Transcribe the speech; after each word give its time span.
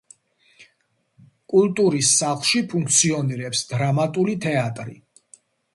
კულტურის 1.55 2.15
სახლში 2.23 2.65
ფუნქციონირებს 2.73 3.63
დრამატული 3.75 4.39
თეატრი. 4.49 5.01